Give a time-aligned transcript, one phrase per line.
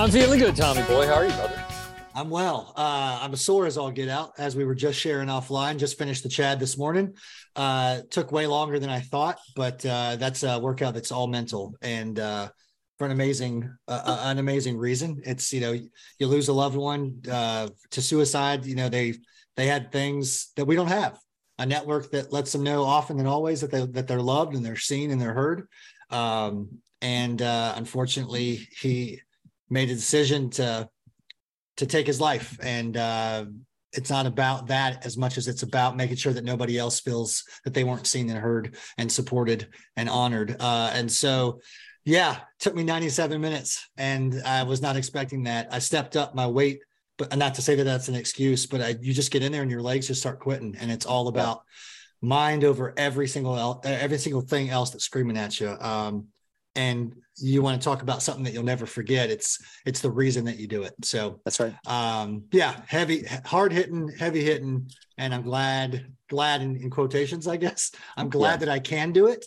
[0.00, 1.06] I'm feeling good, Tommy boy.
[1.06, 1.62] How are you, brother?
[2.14, 2.72] I'm well.
[2.74, 5.76] Uh, I'm as sore as all get out, as we were just sharing offline.
[5.76, 7.12] Just finished the Chad this morning.
[7.54, 11.74] Uh, took way longer than I thought, but uh, that's a workout that's all mental
[11.82, 12.48] and uh,
[12.96, 15.20] for an amazing, uh, uh, an amazing reason.
[15.26, 15.72] It's you know
[16.18, 18.64] you lose a loved one to suicide.
[18.64, 19.16] You know they
[19.56, 21.18] they had things that we don't have.
[21.58, 24.64] A network that lets them know often and always that they that they're loved and
[24.64, 25.68] they're seen and they're heard.
[26.08, 29.20] Um, and unfortunately, he
[29.70, 30.88] made a decision to
[31.76, 32.58] to take his life.
[32.62, 33.46] And uh,
[33.92, 37.44] it's not about that as much as it's about making sure that nobody else feels
[37.64, 40.56] that they weren't seen and heard and supported and honored.
[40.60, 41.60] Uh, and so
[42.06, 45.68] yeah took me 97 minutes and i was not expecting that.
[45.70, 46.80] I stepped up my weight
[47.18, 49.60] but not to say that that's an excuse but I, you just get in there
[49.60, 51.62] and your legs just start quitting and it's all about
[52.22, 55.68] mind over every single every single thing else that's screaming at you.
[55.68, 56.28] Um,
[56.76, 60.44] and you want to talk about something that you'll never forget it's it's the reason
[60.44, 60.94] that you do it.
[61.02, 61.74] So that's right.
[61.86, 67.56] um yeah heavy hard hitting heavy hitting and i'm glad glad in, in quotations i
[67.56, 67.92] guess.
[68.16, 68.56] I'm glad yeah.
[68.58, 69.44] that i can do it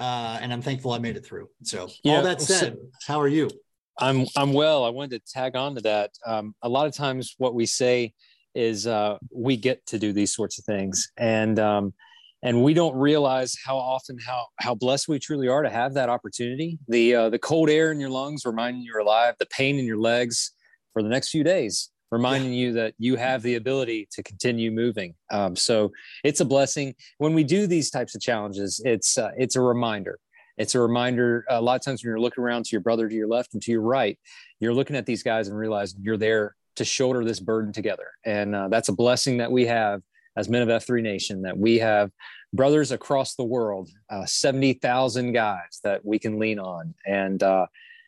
[0.00, 1.48] uh and i'm thankful i made it through.
[1.62, 2.16] So yeah.
[2.16, 3.48] all that said so, how are you?
[3.98, 4.84] I'm i'm well.
[4.84, 6.10] I wanted to tag on to that.
[6.26, 8.12] Um a lot of times what we say
[8.54, 11.10] is uh we get to do these sorts of things.
[11.16, 11.94] And um
[12.42, 16.08] and we don't realize how often how how blessed we truly are to have that
[16.08, 16.78] opportunity.
[16.88, 19.84] The uh, the cold air in your lungs reminding you you're alive the pain in
[19.84, 20.52] your legs
[20.92, 22.60] for the next few days reminding yeah.
[22.60, 25.12] you that you have the ability to continue moving.
[25.30, 25.90] Um, so
[26.22, 26.94] it's a blessing.
[27.18, 30.18] When we do these types of challenges it's uh, it's a reminder.
[30.56, 33.14] It's a reminder a lot of times when you're looking around to your brother to
[33.14, 34.18] your left and to your right
[34.60, 38.08] you're looking at these guys and realizing you're there to shoulder this burden together.
[38.24, 40.02] And uh, that's a blessing that we have
[40.36, 42.10] as men of F3 Nation that we have
[42.52, 46.94] brothers across the world, uh, 70,000 guys that we can lean on.
[47.06, 47.66] And, uh,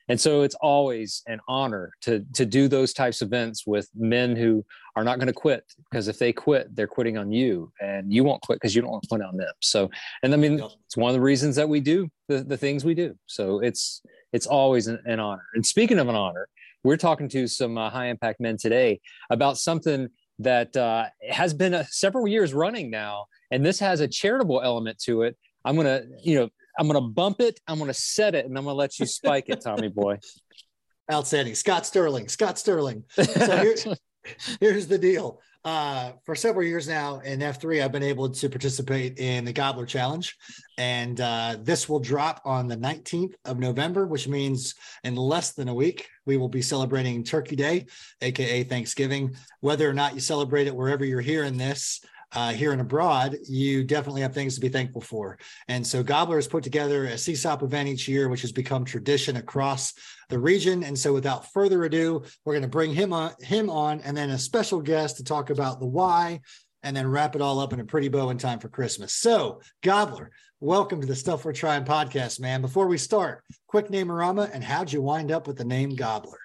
[0.09, 4.37] and so it's always an honor to, to do those types of events with men
[4.37, 4.65] who
[4.97, 8.25] are not going to quit because if they quit, they're quitting on you and you
[8.25, 9.53] won't quit because you don't want to quit on them.
[9.61, 9.91] So,
[10.23, 12.95] and I mean, it's one of the reasons that we do the, the things we
[12.95, 13.17] do.
[13.27, 14.03] So it's,
[14.33, 15.45] it's always an, an honor.
[15.55, 16.49] And speaking of an honor,
[16.85, 19.01] we're talking to some uh, high impact men today
[19.31, 24.09] about something that uh, has been a, several years running now, and this has a
[24.09, 25.37] charitable element to it.
[25.65, 28.77] I'm gonna, you know, I'm gonna bump it, I'm gonna set it, and I'm gonna
[28.77, 30.19] let you spike it, Tommy boy.
[31.13, 32.29] Outstanding, Scott Sterling.
[32.29, 33.05] Scott Sterling.
[33.11, 33.77] So here,
[34.61, 35.41] here's the deal.
[35.65, 39.87] Uh, for several years now in F3, I've been able to participate in the Gobbler
[39.87, 40.35] Challenge.
[40.79, 44.75] And uh, this will drop on the 19th of November, which means
[45.05, 47.87] in less than a week, we will be celebrating Turkey Day,
[48.23, 49.35] AKA Thanksgiving.
[49.61, 52.01] Whether or not you celebrate it wherever you're hearing this,
[52.33, 55.39] uh, here and abroad, you definitely have things to be thankful for.
[55.69, 59.37] And so Gobbler has put together a CSAUP event each year, which has become tradition
[59.37, 59.95] across
[60.29, 60.85] the region.
[60.85, 64.31] And so without further ado, we're going to bring him on, him on and then
[64.31, 66.41] a special guest to talk about the why
[66.83, 69.15] and then wrap it all up in a pretty bow in time for Christmas.
[69.15, 70.31] So Gobbler,
[70.61, 72.61] welcome to the Stuff Worth Trying podcast, man.
[72.61, 76.39] Before we start, quick name Arama and how'd you wind up with the name Gobbler?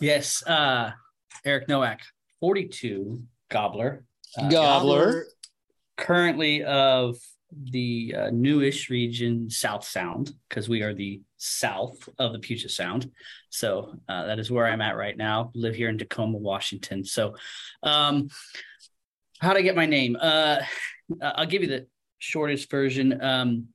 [0.00, 0.92] Yes, uh,
[1.44, 2.00] Eric Nowak,
[2.40, 4.04] 42 Gobbler
[4.38, 5.26] uh, Gobbler.
[5.96, 7.16] Currently of
[7.70, 13.10] the uh, newish region, South Sound, because we are the south of the Puget Sound.
[13.50, 15.52] So uh, that is where I'm at right now.
[15.54, 17.04] Live here in Tacoma, Washington.
[17.04, 17.36] So,
[17.82, 18.28] um,
[19.40, 20.16] how to get my name?
[20.20, 20.60] Uh,
[21.22, 21.86] I'll give you the
[22.18, 23.22] shortest version.
[23.22, 23.68] Um,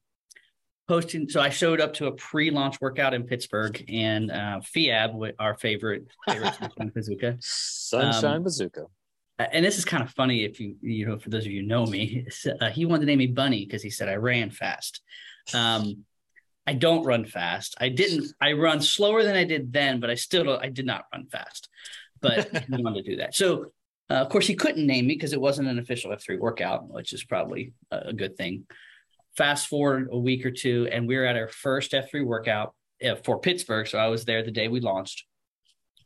[0.88, 1.30] posting.
[1.30, 6.08] So I showed up to a pre-launch workout in Pittsburgh, and uh, FIAB, our favorite,
[6.28, 6.56] favorite
[6.96, 8.88] bazooka, Sunshine um, Bazooka
[9.40, 11.86] and this is kind of funny if you you know for those of you know
[11.86, 12.28] me
[12.62, 15.02] uh, he wanted to name me bunny because he said i ran fast.
[15.54, 16.04] Um,
[16.68, 17.76] i don't run fast.
[17.80, 21.06] I didn't i run slower than i did then but i still i did not
[21.14, 21.70] run fast.
[22.22, 23.34] But he wanted to do that.
[23.34, 23.72] So
[24.10, 27.14] uh, of course he couldn't name me because it wasn't an official f3 workout which
[27.14, 28.66] is probably a, a good thing.
[29.38, 33.16] Fast forward a week or two and we are at our first f3 workout uh,
[33.16, 33.88] for pittsburgh.
[33.88, 35.26] So i was there the day we launched.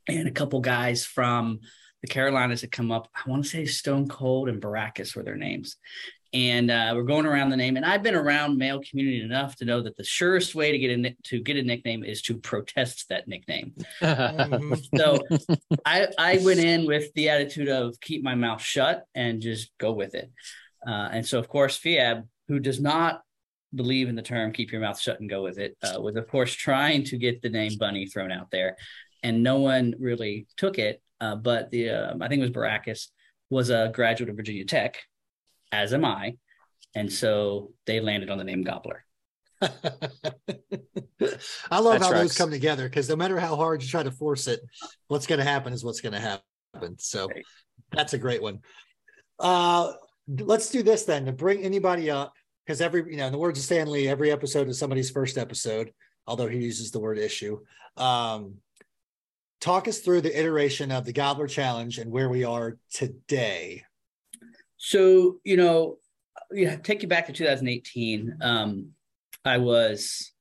[0.07, 1.61] And a couple guys from
[2.03, 3.07] the Carolinas had come up.
[3.15, 5.77] I want to say Stone Cold and Baracus were their names.
[6.33, 7.77] And uh, we're going around the name.
[7.77, 10.99] And I've been around male community enough to know that the surest way to get
[10.99, 13.73] a to get a nickname is to protest that nickname.
[14.01, 15.19] so
[15.85, 19.93] I I went in with the attitude of keep my mouth shut and just go
[19.93, 20.29] with it.
[20.85, 23.21] Uh, and so of course Fiab, who does not
[23.73, 26.27] believe in the term keep your mouth shut and go with it, uh, was of
[26.27, 28.75] course trying to get the name Bunny thrown out there,
[29.21, 33.07] and no one really took it uh, but the uh, I think it was Baracus
[33.49, 34.97] was a graduate of Virginia Tech,
[35.71, 36.37] as am I,
[36.95, 39.05] and so they landed on the name Gobbler.
[39.61, 39.69] I
[41.79, 42.21] love That's how right.
[42.21, 44.59] those come together because no matter how hard you try to force it,
[45.07, 46.97] what's going to happen is what's going to happen.
[46.97, 47.45] So Right.
[47.91, 48.59] that's a great one.
[49.39, 49.93] Uh,
[50.27, 52.33] let's do this then to bring anybody up
[52.65, 55.91] because every, you know, in the words of Stanley, every episode is somebody's first episode,
[56.27, 57.59] although he uses the word issue.
[57.95, 58.55] Um,
[59.63, 63.83] talk us through the iteration of the Gobbler Challenge and where we are today.
[64.75, 65.99] So, you know,
[66.51, 68.39] yeah, take you back to 2018.
[68.41, 68.89] Um,
[69.45, 70.33] I was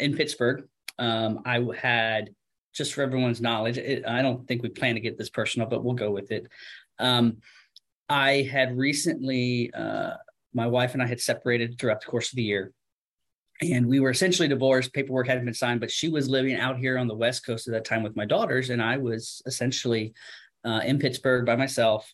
[0.00, 0.64] in Pittsburgh.
[0.98, 2.30] Um, I had,
[2.74, 5.84] just for everyone's knowledge, it, I don't think we plan to get this personal, but
[5.84, 6.48] we'll go with it.
[6.98, 7.36] Um,
[8.08, 10.14] I had recently, uh,
[10.54, 12.72] my wife and I had separated throughout the course of the year.
[13.62, 14.92] And we were essentially divorced.
[14.92, 17.72] Paperwork hadn't been signed, but she was living out here on the West Coast at
[17.72, 18.70] that time with my daughters.
[18.70, 20.12] And I was essentially
[20.64, 22.12] uh, in Pittsburgh by myself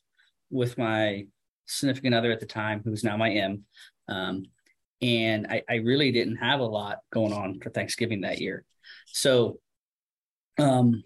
[0.50, 1.26] with my
[1.66, 3.64] significant other at the time, who's now my M.
[4.08, 4.44] Um,
[5.00, 8.64] and I, I really didn't have a lot going on for Thanksgiving that year.
[9.06, 9.58] So,
[10.58, 11.02] um,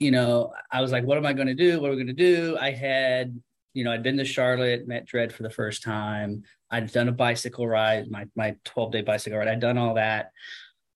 [0.00, 1.80] you know, I was like, what am I going to do?
[1.80, 2.56] What are we going to do?
[2.60, 3.40] I had,
[3.76, 6.44] you know, I'd been to Charlotte, met Dredd for the first time.
[6.70, 9.48] I'd done a bicycle ride, my my 12 day bicycle ride.
[9.48, 10.30] I'd done all that.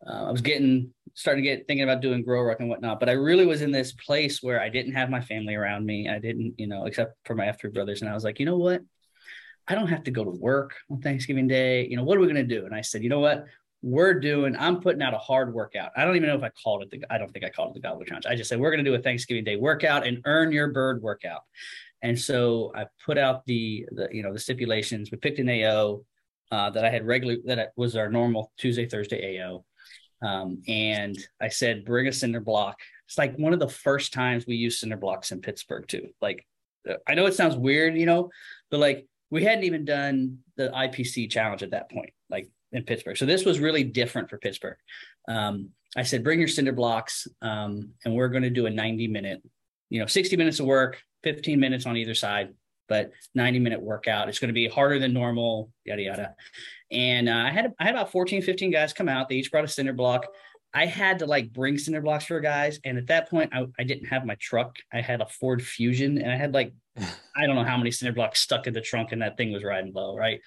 [0.05, 3.12] Uh, I was getting starting to get thinking about doing GoRuck and whatnot, but I
[3.12, 6.09] really was in this place where I didn't have my family around me.
[6.09, 8.00] I didn't, you know, except for my F3 brothers.
[8.00, 8.81] And I was like, you know what?
[9.69, 11.87] I don't have to go to work on Thanksgiving Day.
[11.87, 12.65] You know, what are we going to do?
[12.65, 13.44] And I said, you know what?
[13.83, 15.93] We're doing, I'm putting out a hard workout.
[15.97, 17.75] I don't even know if I called it the, I don't think I called it
[17.75, 18.26] the Gobbler Challenge.
[18.26, 21.03] I just said, we're going to do a Thanksgiving Day workout and earn your bird
[21.03, 21.43] workout.
[22.02, 25.11] And so I put out the, the you know, the stipulations.
[25.11, 26.02] We picked an AO
[26.50, 29.64] uh, that I had regular, that was our normal Tuesday, Thursday AO.
[30.23, 32.79] Um, and I said, bring a cinder block.
[33.06, 36.08] It's like one of the first times we used cinder blocks in Pittsburgh too.
[36.20, 36.47] Like,
[37.06, 38.31] I know it sounds weird, you know,
[38.70, 43.17] but like we hadn't even done the IPC challenge at that point, like in Pittsburgh.
[43.17, 44.76] So this was really different for Pittsburgh.
[45.29, 49.08] Um, I said, bring your cinder blocks, um, and we're going to do a 90
[49.08, 49.43] minute,
[49.88, 52.55] you know, 60 minutes of work, 15 minutes on either side,
[52.88, 54.28] but 90 minute workout.
[54.28, 56.34] It's going to be harder than normal, yada, yada.
[56.90, 59.28] And uh, I had I had about 14, 15 guys come out.
[59.28, 60.26] They each brought a cinder block.
[60.72, 62.78] I had to like bring cinder blocks for guys.
[62.84, 64.76] And at that point, I, I didn't have my truck.
[64.93, 66.72] I had a Ford Fusion and I had like,
[67.37, 69.64] I don't know how many cinder blocks stuck in the trunk and that thing was
[69.64, 70.40] riding low, right?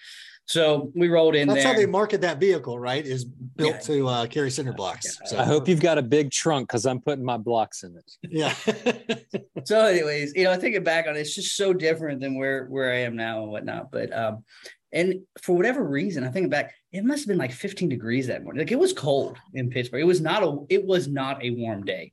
[0.45, 1.73] So we rolled in That's there.
[1.73, 3.05] how they market that vehicle, right?
[3.05, 3.79] Is built Yeah.
[3.79, 5.17] to uh, carry cinder blocks.
[5.21, 5.27] Yeah.
[5.29, 8.11] So, I hope you've got a big trunk because I'm putting my blocks in it.
[8.29, 8.53] yeah.
[9.65, 12.91] so anyways you know thinking back on it it's just so different than where where
[12.91, 14.43] i am now and whatnot but um
[14.91, 18.43] and for whatever reason i think back it must have been like 15 degrees that
[18.43, 21.51] morning like it was cold in pittsburgh it was not a it was not a
[21.51, 22.11] warm day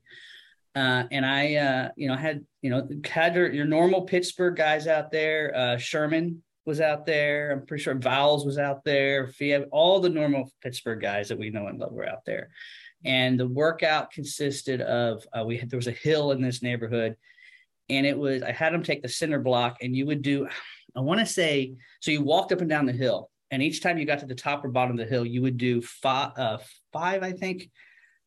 [0.76, 4.86] uh and i uh you know had you know had your, your normal pittsburgh guys
[4.86, 6.40] out there uh sherman
[6.70, 7.50] was out there.
[7.50, 9.26] I'm pretty sure vowels was out there.
[9.26, 12.50] Fia, all the normal pittsburgh guys that we know and love were out there.
[13.04, 17.16] And the workout consisted of uh, we had there was a hill in this neighborhood
[17.88, 20.46] and it was i had them take the cinder block and you would do
[20.94, 23.98] i want to say so you walked up and down the hill and each time
[23.98, 26.58] you got to the top or bottom of the hill you would do five uh,
[26.92, 27.68] five i think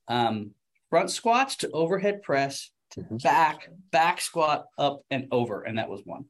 [0.10, 0.51] um,
[0.89, 3.24] front squats to overhead press to Mhm.
[3.24, 6.25] back back squat up and over and that was one.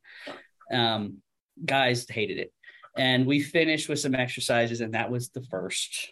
[0.71, 1.21] Um,
[1.65, 2.53] guys hated it
[2.97, 6.11] and we finished with some exercises and that was the first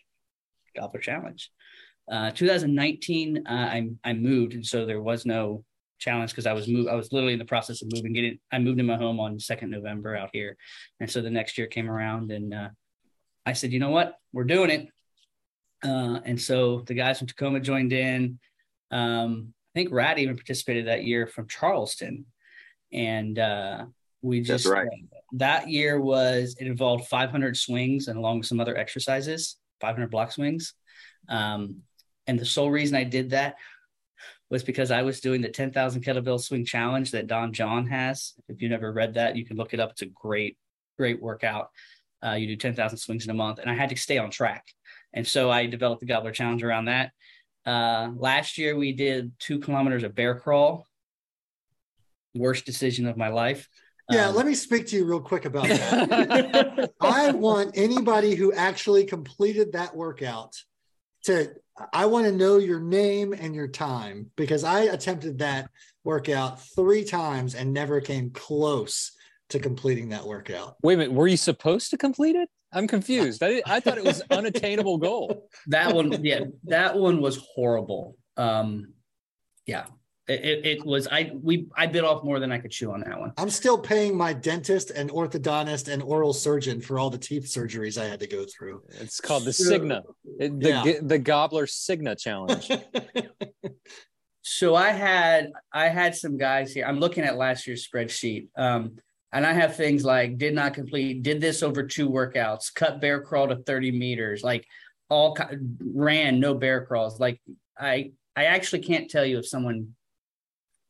[0.76, 1.52] gobbler challenge
[2.10, 5.64] uh, 2019, uh, I I moved, and so there was no
[6.00, 6.88] challenge because I was move.
[6.88, 8.12] I was literally in the process of moving.
[8.12, 10.58] Getting I moved in my home on second November out here,
[11.00, 12.70] and so the next year came around, and uh,
[13.46, 14.90] I said, you know what, we're doing it.
[15.84, 18.40] Uh, and so the guys from Tacoma joined in.
[18.92, 22.26] Um, I think Rat even participated that year from Charleston,
[22.92, 23.86] and uh,
[24.22, 24.88] we just right.
[25.34, 30.32] That year was it involved 500 swings and along with some other exercises, 500 block
[30.32, 30.74] swings.
[31.30, 31.78] Um,
[32.28, 33.56] and the sole reason I did that
[34.50, 38.34] was because I was doing the 10,000 kettlebell swing challenge that Dan John has.
[38.50, 39.92] If you've never read that, you can look it up.
[39.92, 40.58] It's a great,
[40.98, 41.70] great workout.
[42.24, 44.66] Uh, you do 10,000 swings in a month, and I had to stay on track.
[45.14, 47.12] And so I developed the Gobbler Challenge around that.
[47.66, 50.86] Uh, last year, we did two kilometers of bear crawl.
[52.36, 53.68] Worst decision of my life.
[54.12, 56.92] Yeah, Um, let me speak to you real quick about that.
[57.02, 60.56] I want anybody who actually completed that workout
[61.24, 61.54] to
[61.94, 65.70] I want to know your name and your time because I attempted that
[66.04, 69.12] workout 3 times and never came close
[69.50, 70.76] to completing that workout.
[70.84, 72.50] Wait a minute, were you supposed to complete it?
[72.74, 73.44] I'm confused.
[73.44, 75.50] I, I thought it was unattainable goal.
[75.68, 78.94] that one yeah that one was horrible um
[79.66, 79.86] yeah
[80.34, 83.20] It, it, was I we I bit off more than I could chew on that
[83.20, 83.34] one.
[83.38, 88.02] I'm still paying my dentist and orthodontist and oral surgeon for all the teeth surgeries
[88.02, 88.84] I had to go through.
[89.00, 90.04] It's called the Cigna,
[90.38, 90.94] the yeah.
[91.02, 92.70] the Gobbler Cigna challenge.
[94.42, 96.86] so I had I had some guys here.
[96.86, 98.48] I'm looking at last year's spreadsheet.
[98.56, 98.98] Um,
[99.34, 103.22] and I have things like did not complete, did this over two workouts, cut bear
[103.22, 104.68] crawl to 30 meters, like
[105.10, 105.38] all
[105.80, 107.20] ran no bear crawls.
[107.20, 107.40] Like
[107.78, 109.96] I I actually can't tell you if someone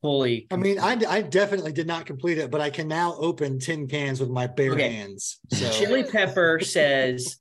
[0.02, 0.48] fully.
[0.52, 3.88] I mean, I, I definitely did not complete it, but I can now open tin
[3.88, 4.90] cans with my bare okay.
[4.90, 5.40] hands.
[5.52, 5.70] So.
[5.72, 7.38] Chili Pepper says,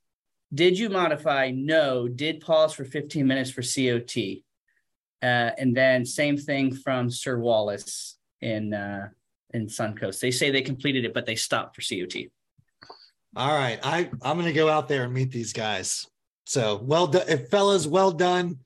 [0.53, 1.51] "Did you modify?
[1.53, 2.07] No.
[2.07, 4.43] Did pause for 15 minutes for COT."
[5.21, 9.09] Uh, and then same thing from Sir Wallace in uh,
[9.53, 10.19] in Suncoast.
[10.19, 12.27] They say they completed it, but they stopped for COT.
[13.35, 16.07] All right, I I'm gonna go out there and meet these guys.
[16.45, 18.57] So well done, if fellas, well done.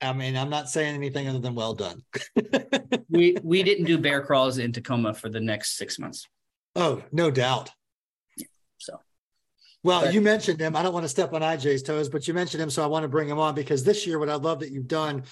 [0.00, 2.02] I mean, I'm not saying anything other than well done.
[3.08, 6.26] we we didn't do bear crawls in Tacoma for the next six months.
[6.74, 7.70] Oh, no doubt.
[8.78, 9.00] so,
[9.82, 10.76] well, but, you mentioned him.
[10.76, 13.04] I don't want to step on IJ's toes, but you mentioned him, so I want
[13.04, 15.24] to bring him on because this year, what I love that you've done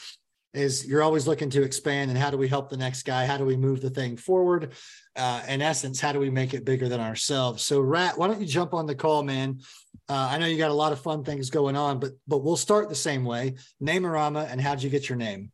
[0.54, 3.26] is you're always looking to expand and how do we help the next guy?
[3.26, 4.72] How do we move the thing forward?
[5.16, 7.64] Uh, in essence, how do we make it bigger than ourselves?
[7.64, 9.60] So, Rat, why don't you jump on the call, man?
[10.08, 12.56] Uh, I know you got a lot of fun things going on, but but we'll
[12.56, 13.54] start the same way.
[13.80, 15.50] Name Arama, and how'd you get your name?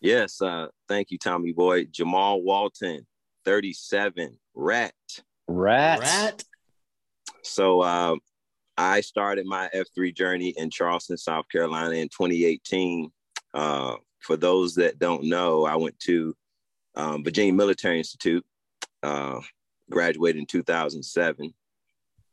[0.00, 1.84] Yes, uh, thank you, Tommy Boy.
[1.84, 3.06] Jamal Walton,
[3.44, 4.92] 37, Rat.
[5.46, 6.00] Rat.
[6.00, 6.44] Rat.
[7.42, 8.16] So uh,
[8.76, 13.10] I started my F3 journey in Charleston, South Carolina in 2018.
[13.52, 16.34] Uh, for those that don't know, I went to
[16.96, 18.44] um, Virginia Military Institute,
[19.02, 19.40] uh,
[19.90, 21.54] graduated in 2007.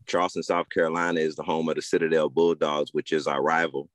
[0.07, 3.89] Charleston, South Carolina is the home of the Citadel Bulldogs, which is our rival.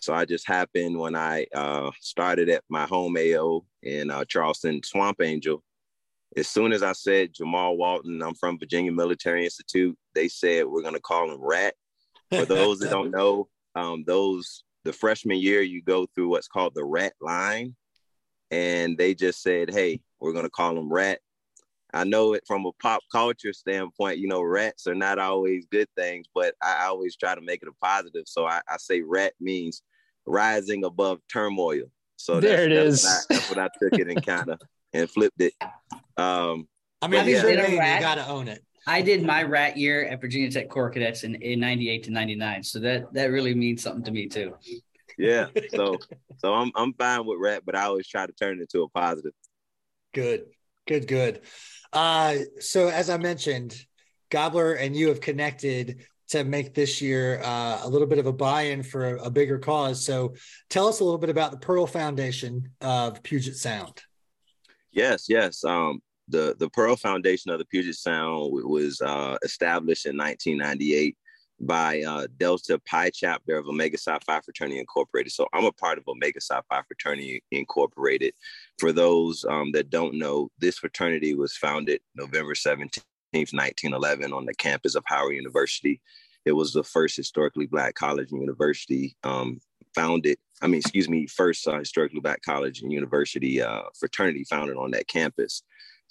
[0.00, 4.82] So I just happened when I uh, started at my home AO in uh, Charleston,
[4.82, 5.62] Swamp Angel.
[6.36, 10.82] As soon as I said Jamal Walton, I'm from Virginia Military Institute, they said we're
[10.82, 11.74] going to call him Rat.
[12.30, 16.74] For those that don't know, um, those the freshman year you go through what's called
[16.74, 17.74] the Rat line,
[18.50, 21.20] and they just said, "Hey, we're going to call him Rat."
[21.94, 25.88] I know it from a pop culture standpoint, you know, rats are not always good
[25.96, 28.24] things, but I always try to make it a positive.
[28.26, 29.82] So I, I say rat means
[30.26, 31.84] rising above turmoil.
[32.16, 33.04] So there that's, it that's is.
[33.04, 34.60] What I, that's what I took it and kind of
[34.92, 35.54] and flipped it.
[36.16, 36.68] Um,
[37.00, 37.46] I mean, yeah.
[37.46, 38.64] you got to own it.
[38.86, 42.62] I did my rat year at Virginia Tech Corps Cadets in, in 98 to 99.
[42.64, 44.54] So that, that really means something to me too.
[45.16, 45.46] Yeah.
[45.70, 45.98] So,
[46.38, 48.88] so I'm, I'm fine with rat, but I always try to turn it into a
[48.88, 49.32] positive.
[50.12, 50.44] Good,
[50.86, 51.40] good, good.
[51.92, 53.76] Uh, so as I mentioned,
[54.30, 58.32] Gobbler and you have connected to make this year uh, a little bit of a
[58.32, 60.04] buy-in for a, a, bigger cause.
[60.04, 60.34] So
[60.70, 64.02] tell us a little bit about the Pearl Foundation of Puget Sound.
[64.90, 65.62] Yes, yes.
[65.64, 71.16] Um, the the Pearl Foundation of the Puget Sound was uh, established in 1998
[71.60, 75.32] by uh, Delta Pi chapter of Omega Psi Phi Fraternity Incorporated.
[75.32, 78.34] So I'm a part of Omega Psi Phi Fraternity Incorporated.
[78.78, 84.54] For those um, that don't know, this fraternity was founded November 17th, 1911 on the
[84.54, 86.00] campus of Howard University.
[86.44, 89.60] It was the first historically black college and university um,
[89.94, 94.76] founded, I mean, excuse me, first uh, historically black college and university uh, fraternity founded
[94.76, 95.62] on that campus.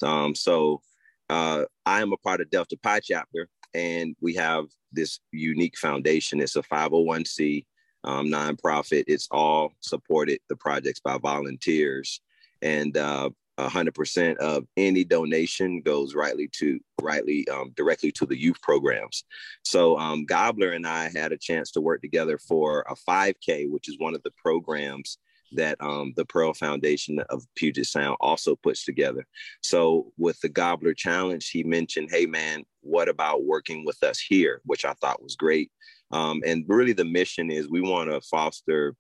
[0.01, 0.82] Um, so
[1.29, 6.41] uh, I am a part of Delta Pi chapter, and we have this unique foundation.
[6.41, 7.65] It's a 501c
[8.03, 9.05] um, nonprofit.
[9.08, 12.22] It's all supported the projects by volunteers,
[12.63, 13.29] and uh,
[13.60, 19.25] 100% of any donation goes rightly to rightly um, directly to the youth programs.
[19.63, 23.89] So um, Gobbler and I had a chance to work together for a 5K, which
[23.89, 25.20] is one of the programs
[25.55, 29.27] that um, the Pearl Foundation of Puget Sound also puts together.
[29.62, 34.62] So with the Gobbler Challenge, he mentioned, "Hey man, what about working with us here?"
[34.65, 35.72] Which I thought was great.
[36.12, 38.96] Um, and really, the mission is we want to foster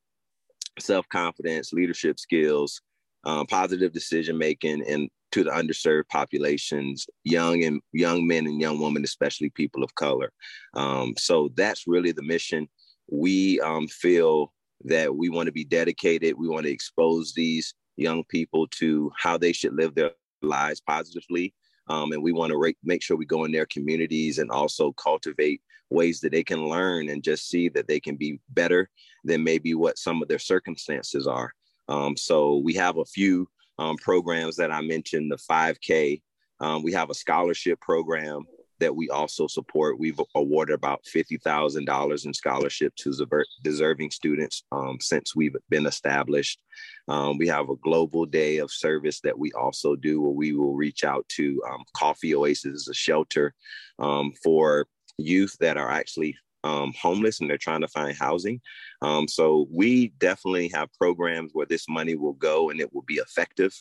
[0.79, 2.81] self confidence, leadership skills,
[3.23, 8.79] um, positive decision making, and to the underserved populations, young and young men and young
[8.79, 10.31] women, especially people of color.
[10.75, 12.67] Um, so that's really the mission.
[13.09, 14.53] We um, feel
[14.85, 16.35] that we want to be dedicated.
[16.37, 20.11] We want to expose these young people to how they should live their
[20.41, 21.53] lives positively.
[21.87, 24.93] Um, and we want to re- make sure we go in their communities and also
[24.93, 28.89] cultivate ways that they can learn and just see that they can be better
[29.23, 31.53] than maybe what some of their circumstances are.
[31.93, 33.47] Um, so we have a few
[33.77, 36.21] um, programs that I mentioned the 5K.
[36.59, 38.45] Um, we have a scholarship program
[38.79, 39.99] that we also support.
[39.99, 46.59] We've awarded about $50,000 in scholarships to deserving students um, since we've been established.
[47.07, 50.73] Um, we have a global day of service that we also do where we will
[50.73, 53.53] reach out to um, Coffee Oasis, a shelter
[53.99, 54.87] um, for
[55.19, 58.61] youth that are actually um, homeless and they're trying to find housing.
[59.01, 63.15] Um, so we definitely have programs where this money will go and it will be
[63.15, 63.73] effective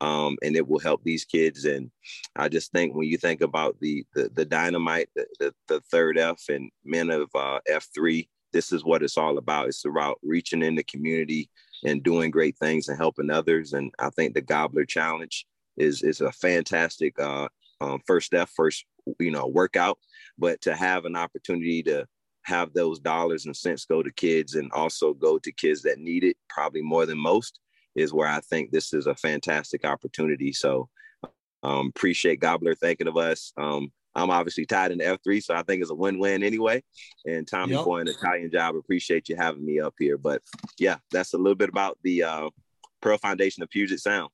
[0.00, 1.64] um, and it will help these kids.
[1.64, 1.90] And
[2.36, 6.18] I just think when you think about the the, the dynamite, the, the, the third
[6.18, 9.68] F and men of uh, F3, this is what it's all about.
[9.68, 11.50] It's about reaching in the community
[11.84, 13.72] and doing great things and helping others.
[13.72, 17.48] And I think the Gobbler Challenge is is a fantastic uh,
[17.80, 18.84] um, first step, first
[19.20, 19.98] you know workout.
[20.38, 22.06] But to have an opportunity to
[22.44, 26.24] have those dollars and cents go to kids and also go to kids that need
[26.24, 27.58] it probably more than most
[27.94, 30.52] is where I think this is a fantastic opportunity.
[30.52, 30.88] So
[31.62, 33.52] um, appreciate Gobbler thinking of us.
[33.56, 36.84] Um, I'm obviously tied in F3, so I think it's a win-win anyway.
[37.26, 37.84] And Tommy yep.
[37.84, 38.76] for an Italian job.
[38.76, 40.18] Appreciate you having me up here.
[40.18, 40.42] But
[40.78, 42.50] yeah, that's a little bit about the uh,
[43.00, 44.30] Pearl Foundation of Puget Sound.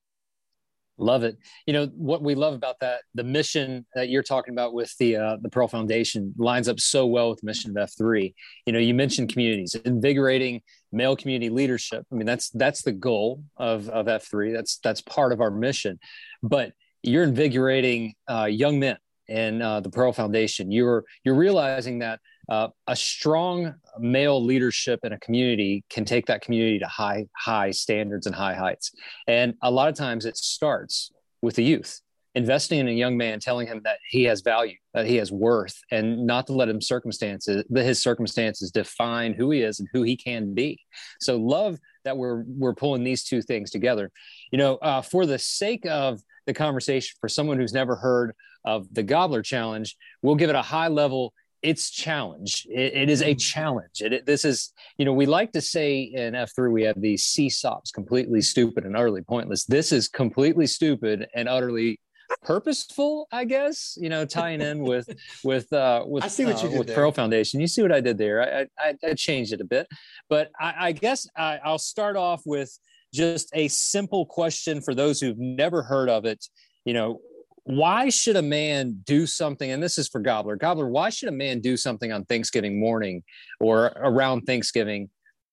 [0.97, 1.37] Love it.
[1.65, 5.15] You know what we love about that the mission that you're talking about with the
[5.15, 8.33] uh, the Pearl Foundation lines up so well with mission of F3.
[8.65, 12.05] You know, you mentioned communities, invigorating male community leadership.
[12.11, 14.53] I mean, that's that's the goal of of F3.
[14.53, 15.99] That's that's part of our mission.
[16.43, 20.71] But you're invigorating uh, young men in uh, the Pearl Foundation.
[20.71, 22.19] You're you're realizing that
[22.51, 27.71] uh, a strong male leadership in a community can take that community to high high
[27.71, 28.91] standards and high heights.
[29.25, 32.01] And a lot of times it starts with the youth
[32.35, 35.77] investing in a young man telling him that he has value that he has worth
[35.91, 40.03] and not to let him circumstances that his circumstances define who he is and who
[40.03, 40.77] he can be.
[41.21, 44.11] So love that we're we're pulling these two things together.
[44.51, 48.33] You know uh, for the sake of the conversation for someone who's never heard
[48.65, 52.67] of the gobbler challenge we'll give it a high level it's challenge.
[52.69, 53.37] It, it is a mm-hmm.
[53.37, 54.01] challenge.
[54.01, 57.23] It, it, this is, you know, we like to say in F3 we have these
[57.25, 59.65] CSAUPs, completely stupid and utterly pointless.
[59.65, 61.99] This is completely stupid and utterly
[62.43, 63.97] purposeful, I guess.
[63.99, 65.09] You know, tying in with
[65.43, 66.95] with uh, with I see what you uh, did with there.
[66.95, 67.59] Pearl Foundation.
[67.59, 68.41] You see what I did there?
[68.41, 69.87] I I, I changed it a bit,
[70.29, 72.77] but I, I guess I, I'll start off with
[73.13, 76.45] just a simple question for those who've never heard of it.
[76.85, 77.21] You know,
[77.63, 80.55] why should a man do something and this is for gobbler.
[80.55, 83.23] Gobbler why should a man do something on thanksgiving morning
[83.59, 85.09] or around thanksgiving?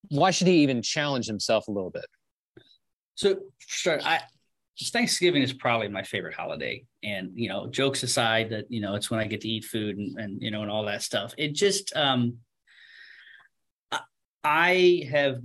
[0.09, 2.07] Why should he even challenge himself a little bit?
[3.15, 4.21] So sure i
[4.93, 6.85] thanksgiving is probably my favorite holiday.
[7.03, 9.99] And you know jokes aside that you know it's when i get to eat food
[9.99, 11.35] and, and you know and all that stuff.
[11.37, 12.39] It just um
[14.45, 15.41] I have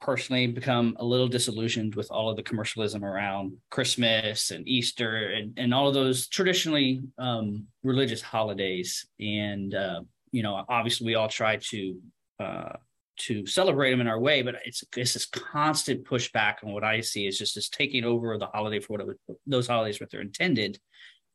[0.00, 5.54] personally become a little disillusioned with all of the commercialism around Christmas and Easter and,
[5.56, 9.06] and all of those traditionally um, religious holidays.
[9.18, 11.98] And, uh, you know, obviously we all try to,
[12.38, 12.72] uh,
[13.18, 17.00] to celebrate them in our way, but it's, it's this constant pushback on what I
[17.00, 20.78] see is just this taking over the holiday for what those holidays, what they're intended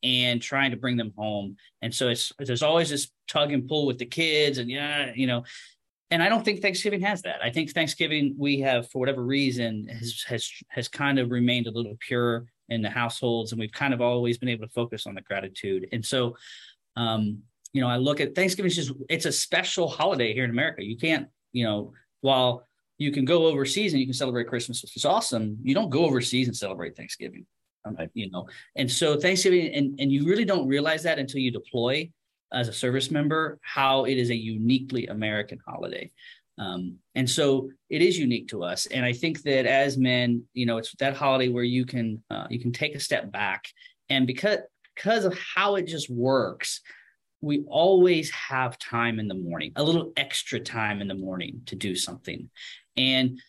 [0.04, 1.58] and trying to bring them home.
[1.82, 5.26] And so it's, there's always this tug and pull with the kids and yeah, you
[5.26, 5.44] know,
[6.12, 7.38] and I don't think Thanksgiving has that.
[7.42, 11.72] I think Thanksgiving we have, for whatever reason, has has has kind of remained a
[11.72, 15.16] little pure in the households, and we've kind of always been able to focus on
[15.16, 15.88] the gratitude.
[15.94, 16.36] And so,
[16.98, 17.40] um,
[17.72, 20.84] you know, I look at Thanksgiving is just it's a special holiday here in America.
[20.84, 24.98] You can't, you know, while you can go overseas and you can celebrate Christmas, which
[24.98, 25.58] is awesome.
[25.64, 27.46] You don't go overseas and celebrate Thanksgiving,
[28.14, 28.48] you know.
[28.76, 32.12] And so Thanksgiving, and and you really don't realize that until you deploy
[32.54, 36.12] as a service member how it is a uniquely American holiday.
[36.58, 38.86] Um, and so it is unique to us.
[38.88, 42.48] And I think that as men, you know, it's that holiday where you can uh,
[42.50, 43.68] you can take a step back,
[44.10, 44.60] and because
[44.96, 46.82] because of how it just works,
[47.40, 51.76] we always have time in the morning, a little extra time in the morning to
[51.76, 52.50] do something,
[52.96, 53.40] and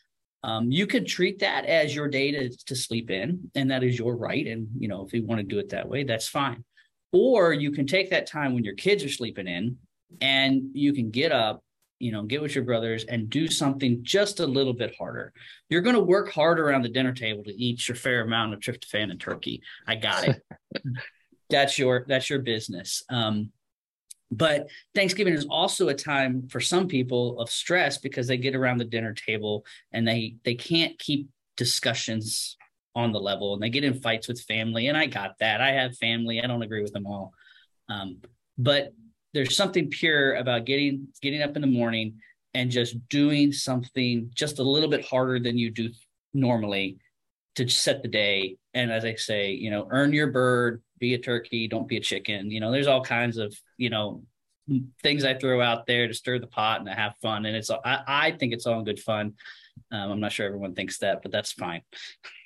[0.44, 3.98] um, you could treat that as your day to, to sleep in, and that is
[3.98, 4.46] your right.
[4.46, 6.64] And you know, if you want to do it that way, that's fine.
[7.12, 9.76] Or you can take that time when your kids are sleeping in
[10.20, 11.62] and you can get up,
[11.98, 15.32] you know, get with your brothers and do something just a little bit harder.
[15.68, 18.60] You're going to work hard around the dinner table to eat your fair amount of
[18.60, 19.62] tryptophan and turkey.
[19.86, 20.42] I got it.
[21.50, 23.04] that's your that's your business.
[23.10, 23.50] Um,
[24.32, 28.78] but Thanksgiving is also a time for some people of stress because they get around
[28.78, 32.56] the dinner table and they they can't keep discussions
[32.94, 35.70] on the level and they get in fights with family and i got that i
[35.70, 37.32] have family i don't agree with them all
[37.88, 38.18] um,
[38.58, 38.92] but
[39.34, 42.18] there's something pure about getting getting up in the morning
[42.54, 45.88] and just doing something just a little bit harder than you do
[46.34, 46.98] normally
[47.54, 51.18] to set the day and as i say you know earn your bird be a
[51.18, 52.50] turkey, don't be a chicken.
[52.50, 54.22] You know, there's all kinds of, you know,
[55.02, 57.44] things I throw out there to stir the pot and to have fun.
[57.44, 59.34] And it's, I, I think it's all in good fun.
[59.90, 61.82] Um, I'm not sure everyone thinks that, but that's fine.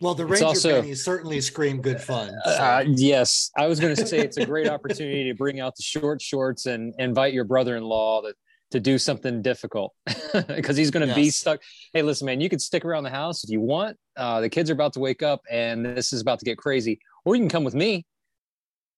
[0.00, 2.30] Well, the Ranger also, certainly scream good fun.
[2.44, 2.50] So.
[2.50, 5.82] Uh, yes, I was going to say it's a great opportunity to bring out the
[5.82, 8.34] short shorts and invite your brother-in-law to
[8.72, 9.94] to do something difficult
[10.48, 11.16] because he's going to yes.
[11.16, 11.62] be stuck.
[11.92, 13.96] Hey, listen, man, you can stick around the house if you want.
[14.16, 16.98] Uh, the kids are about to wake up, and this is about to get crazy.
[17.24, 18.04] Or you can come with me.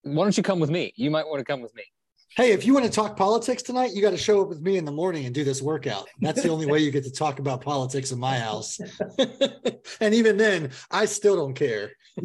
[0.04, 0.94] Why don't you come with me?
[0.96, 1.84] You might want to come with me
[2.36, 4.76] hey, if you want to talk politics tonight, you got to show up with me
[4.76, 6.08] in the morning and do this workout.
[6.20, 8.78] That's the only way you get to talk about politics in my house.
[10.00, 11.92] and even then, I still don't care.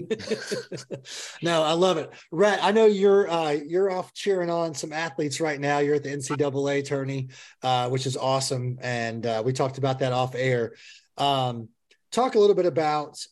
[1.42, 2.12] no, I love it.
[2.32, 5.80] Rat, I know you're uh, you're off cheering on some athletes right now.
[5.80, 7.30] You're at the NCAA tourney,
[7.62, 10.74] uh, which is awesome, and uh, we talked about that off air.
[11.18, 11.70] Um,
[12.12, 13.24] talk a little bit about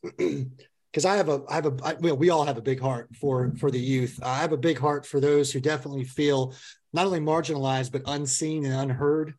[0.91, 3.09] because I have a I have a I, well, we all have a big heart
[3.15, 4.19] for for the youth.
[4.23, 6.53] I have a big heart for those who definitely feel
[6.93, 9.33] not only marginalized but unseen and unheard.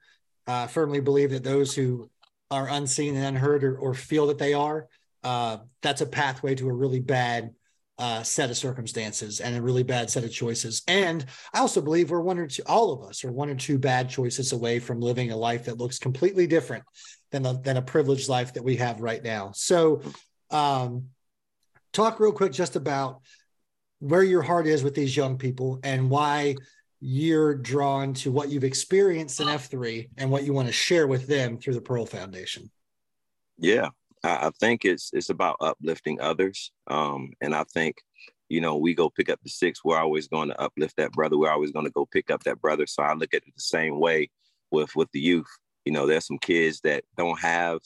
[0.47, 2.11] I firmly believe that those who
[2.51, 4.89] are unseen and unheard or, or feel that they are,
[5.23, 7.51] uh, that's a pathway to a really bad
[7.99, 10.83] uh, set of circumstances and a really bad set of choices.
[10.89, 13.79] And I also believe we're one or two, all of us are one or two
[13.79, 16.85] bad choices away from living a life that looks completely different
[17.31, 19.53] than a, than a privileged life that we have right now.
[19.55, 20.03] So,
[20.51, 21.07] um,
[21.93, 23.21] talk real quick just about
[24.01, 26.57] where your heart is with these young people and why
[27.01, 31.27] you're drawn to what you've experienced in F3 and what you want to share with
[31.27, 32.71] them through the Pearl Foundation.
[33.59, 33.91] Yeah,
[34.25, 37.97] I think it's it's about uplifting others, um, and I think
[38.49, 39.85] you know we go pick up the six.
[39.85, 41.37] We're always going to uplift that brother.
[41.37, 42.87] We're always going to go pick up that brother.
[42.87, 44.31] So I look at it the same way
[44.71, 45.47] with with the youth.
[45.85, 47.81] You know, there's some kids that don't have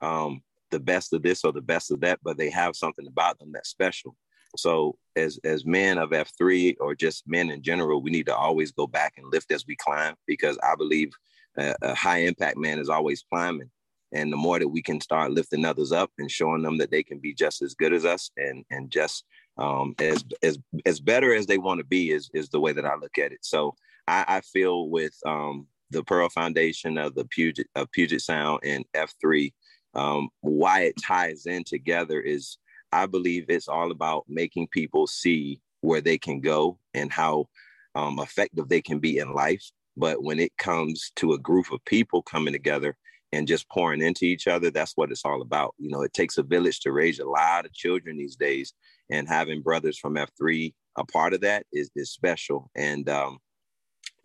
[0.00, 0.42] um,
[0.76, 3.50] the best of this or the best of that, but they have something about them
[3.52, 4.14] that's special.
[4.56, 8.72] So as as men of F3 or just men in general, we need to always
[8.72, 11.10] go back and lift as we climb because I believe
[11.56, 13.70] a, a high impact man is always climbing.
[14.12, 17.02] And the more that we can start lifting others up and showing them that they
[17.02, 19.24] can be just as good as us and and just
[19.56, 22.84] um, as as as better as they want to be is is the way that
[22.84, 23.40] I look at it.
[23.42, 23.74] So
[24.06, 28.84] I, I feel with um, the Pearl Foundation of the Puget of Puget Sound and
[28.94, 29.52] F3
[29.96, 32.58] um, why it ties in together is
[32.92, 37.46] I believe it's all about making people see where they can go and how
[37.94, 39.64] um, effective they can be in life.
[39.96, 42.96] But when it comes to a group of people coming together
[43.32, 45.74] and just pouring into each other, that's what it's all about.
[45.78, 48.74] You know, it takes a village to raise a lot of children these days,
[49.10, 52.70] and having brothers from F3 a part of that is, is special.
[52.74, 53.38] And um,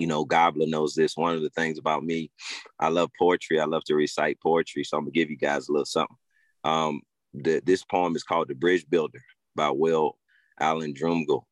[0.01, 1.15] you know, Gobbler knows this.
[1.15, 2.31] One of the things about me,
[2.79, 3.59] I love poetry.
[3.59, 4.83] I love to recite poetry.
[4.83, 6.17] So I'm gonna give you guys a little something.
[6.63, 7.01] Um,
[7.35, 9.21] the, this poem is called "The Bridge Builder"
[9.55, 10.17] by Will
[10.59, 11.43] Allen Dromgoole.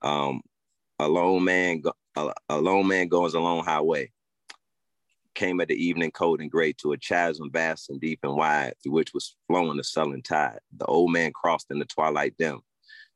[0.00, 0.40] Um,
[0.98, 1.82] a lone man,
[2.16, 4.10] a, a lone man goes a lone highway.
[5.34, 8.72] Came at the evening cold and gray to a chasm vast and deep and wide,
[8.82, 10.60] through which was flowing the sullen tide.
[10.78, 12.60] The old man crossed in the twilight dim.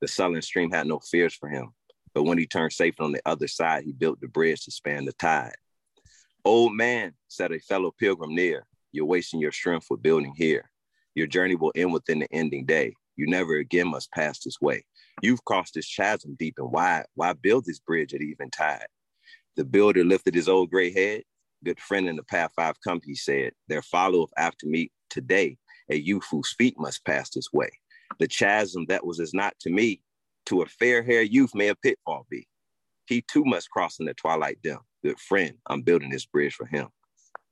[0.03, 1.73] The sullen stream had no fears for him.
[2.15, 5.05] But when he turned safe on the other side, he built the bridge to span
[5.05, 5.55] the tide.
[6.45, 10.71] Old man, said a fellow pilgrim near, you're wasting your strength for building here.
[11.15, 12.95] Your journey will end within the ending day.
[13.17, 14.85] You never again must pass this way.
[15.23, 17.07] You've crossed this chasm deep and wide.
[17.15, 18.87] Why build this bridge at even tide?
[19.57, 21.23] The builder lifted his old gray head.
[21.65, 23.53] Good friend in the path I've come, he said.
[23.69, 25.59] There followeth after me today
[25.91, 27.71] a youth whose feet must pass this way.
[28.19, 30.01] The chasm that was as not to me
[30.47, 32.47] to a fair haired youth may a pitfall be.
[33.07, 34.79] He too must cross in the twilight dim.
[35.05, 36.89] Good friend, I'm building this bridge for him.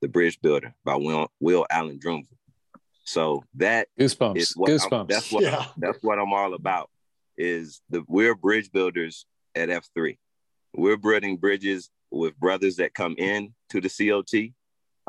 [0.00, 2.26] The Bridge Builder by Will, Will Allen Dromgoole.
[3.04, 4.36] So that goosebumps.
[4.36, 5.08] Is what goosebumps.
[5.08, 5.66] that's what yeah.
[5.76, 6.88] that's what I'm all about.
[7.36, 10.16] Is the we're bridge builders at F3.
[10.74, 14.52] We're building bridges with brothers that come in to the COT,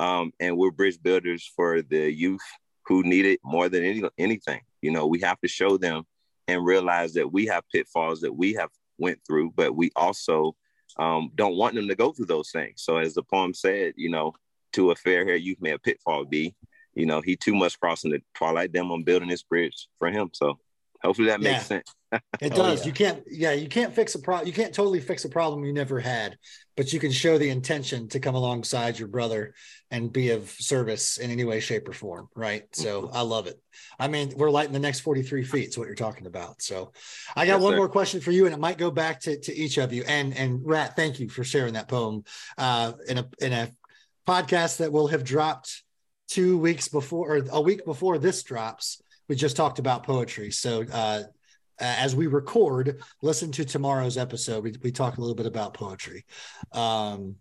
[0.04, 2.42] um, and we're bridge builders for the youth
[2.88, 4.62] who need it more than any, anything.
[4.82, 6.04] You know, we have to show them
[6.52, 10.56] and realize that we have pitfalls that we have went through, but we also
[10.98, 12.82] um, don't want them to go through those things.
[12.84, 14.34] So as the poem said, you know,
[14.74, 16.56] to a fair hair youth may a pitfall be,
[16.94, 20.30] you know, he too much crossing the twilight dim on building this bridge for him.
[20.34, 20.60] So
[21.02, 21.82] hopefully that makes yeah.
[21.82, 21.96] sense.
[22.42, 22.60] it does.
[22.60, 22.86] Oh, yeah.
[22.86, 24.48] You can't, yeah, you can't fix a problem.
[24.48, 26.38] You can't totally fix a problem you never had,
[26.76, 29.54] but you can show the intention to come alongside your brother
[29.90, 32.28] and be of service in any way, shape, or form.
[32.36, 32.64] Right.
[32.76, 33.16] So mm-hmm.
[33.16, 33.62] I love it.
[34.00, 35.70] I mean, we're lighting the next 43 feet.
[35.70, 36.62] Is what you're talking about.
[36.62, 36.92] So
[37.36, 37.78] I got yes, one sir.
[37.78, 40.04] more question for you, and it might go back to, to each of you.
[40.08, 42.24] And and Rat, thank you for sharing that poem
[42.58, 43.70] uh, in a in a
[44.28, 45.84] podcast that will have dropped
[46.28, 49.02] two weeks before or a week before this drops.
[49.28, 50.52] We just talked about poetry.
[50.52, 51.24] So uh,
[51.82, 54.64] as we record, listen to tomorrow's episode.
[54.64, 56.26] We, we talk a little bit about poetry.
[56.72, 57.38] Um,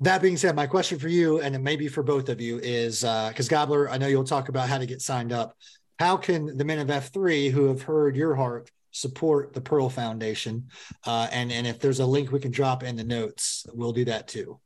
[0.00, 3.48] that being said, my question for you, and maybe for both of you, is because
[3.48, 5.56] uh, Gobbler, I know you'll talk about how to get signed up.
[5.98, 10.68] How can the men of F3 who have heard your heart support the Pearl Foundation?
[11.06, 14.04] Uh, and and if there's a link we can drop in the notes, we'll do
[14.06, 14.60] that too.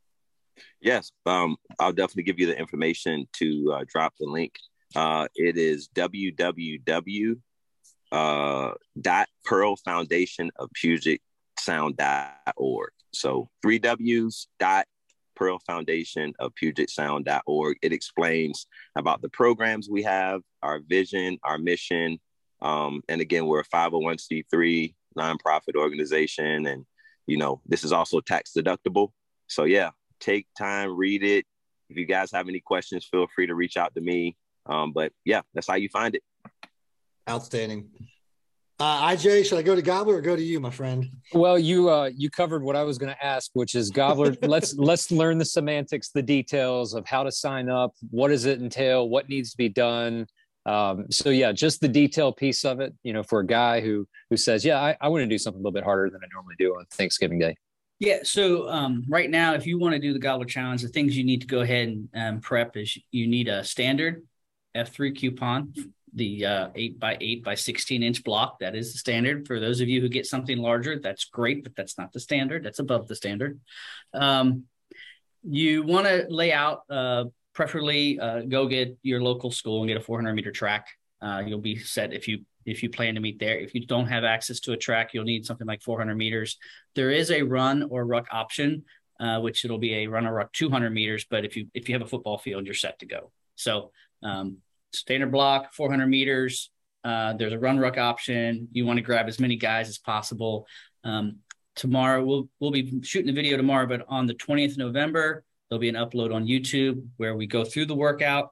[0.80, 4.54] Yes, um, I'll definitely give you the information to uh, drop the link.
[4.96, 7.36] Uh, it is www
[8.12, 11.20] uh, dot Pearl Foundation of Puget
[11.58, 12.90] Sound dot org.
[13.12, 14.86] So three W's dot
[15.36, 17.76] Pearl Foundation of Puget Sound dot org.
[17.82, 18.66] It explains
[18.96, 22.18] about the programs we have, our vision, our mission.
[22.60, 26.66] Um, and again, we're a 501c3 nonprofit organization.
[26.66, 26.84] And,
[27.26, 29.10] you know, this is also tax deductible.
[29.46, 29.90] So, yeah,
[30.20, 31.46] take time, read it.
[31.88, 34.36] If you guys have any questions, feel free to reach out to me.
[34.66, 36.22] Um, but yeah, that's how you find it.
[37.28, 37.90] Outstanding.
[38.80, 41.10] Uh, IJ, should I go to Gobbler or go to you, my friend?
[41.34, 44.36] Well, you uh, you covered what I was going to ask, which is Gobbler.
[44.42, 47.92] let's let's learn the semantics, the details of how to sign up.
[48.10, 49.08] What does it entail?
[49.08, 50.28] What needs to be done?
[50.64, 52.94] Um, so yeah, just the detail piece of it.
[53.02, 55.60] You know, for a guy who who says, yeah, I, I want to do something
[55.60, 57.56] a little bit harder than I normally do on Thanksgiving Day.
[57.98, 58.18] Yeah.
[58.22, 61.24] So um, right now, if you want to do the Gobbler Challenge, the things you
[61.24, 64.24] need to go ahead and um, prep is you need a standard
[64.76, 65.74] F3 coupon
[66.14, 68.58] the uh, eight by eight by 16 inch block.
[68.60, 69.46] That is the standard.
[69.46, 72.64] For those of you who get something larger, that's great, but that's not the standard.
[72.64, 73.60] That's above the standard.
[74.14, 74.64] Um,
[75.42, 79.96] you want to lay out, uh, preferably uh, go get your local school and get
[79.96, 80.86] a 400 meter track.
[81.20, 83.58] Uh, you'll be set if you if you plan to meet there.
[83.58, 86.58] If you don't have access to a track, you'll need something like 400 meters.
[86.94, 88.84] There is a run or ruck option,
[89.18, 91.26] uh, which it'll be a run or ruck 200 meters.
[91.28, 93.32] But if you if you have a football field, you're set to go.
[93.56, 93.90] So
[94.22, 94.58] um,
[94.92, 96.70] standard block, 400 meters.
[97.04, 98.68] Uh, there's a run ruck option.
[98.72, 100.66] You want to grab as many guys as possible.
[101.04, 101.38] Um,
[101.76, 105.80] tomorrow we'll we'll be shooting the video tomorrow, but on the 20th of November there'll
[105.80, 108.50] be an upload on YouTube where we go through the workout.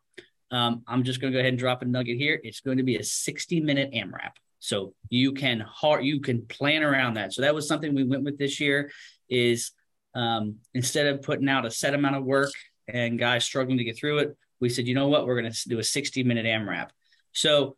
[0.50, 2.40] Um, I'm just going to go ahead and drop a nugget here.
[2.44, 4.32] It's going to be a 60 minute AMRAP.
[4.58, 7.32] So you can hard you can plan around that.
[7.32, 8.90] So that was something we went with this year.
[9.28, 9.72] Is
[10.14, 12.52] um, instead of putting out a set amount of work
[12.88, 15.68] and guys struggling to get through it, we said, you know what, we're going to
[15.68, 16.88] do a 60 minute AMRAP.
[17.32, 17.76] So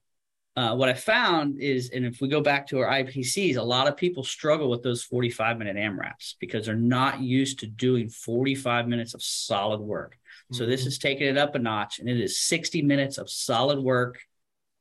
[0.59, 3.87] uh, what I found is, and if we go back to our IPCs, a lot
[3.87, 8.89] of people struggle with those 45 minute AMRAPs because they're not used to doing 45
[8.89, 10.17] minutes of solid work.
[10.17, 10.57] Mm-hmm.
[10.57, 10.89] So this mm-hmm.
[10.89, 14.19] is taking it up a notch, and it is 60 minutes of solid work.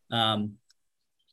[0.10, 0.54] Um,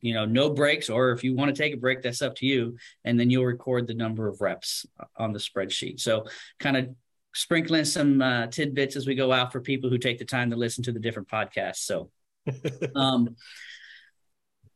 [0.03, 2.47] you know, no breaks, or if you want to take a break, that's up to
[2.47, 2.77] you.
[3.03, 4.85] And then you'll record the number of reps
[5.17, 6.01] on the spreadsheet.
[6.01, 6.27] So
[6.61, 6.95] kind of
[7.35, 10.57] sprinkling some uh, tidbits as we go out for people who take the time to
[10.57, 11.79] listen to the different podcasts.
[11.79, 12.11] So,
[12.95, 13.37] um,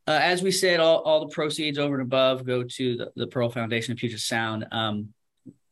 [0.06, 3.26] uh, as we said, all, all the proceeds over and above go to the, the
[3.26, 4.66] Pearl Foundation of Puget Sound.
[4.72, 5.12] Um,